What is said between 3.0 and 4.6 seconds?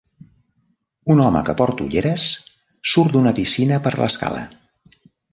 d'una piscina per l'escala.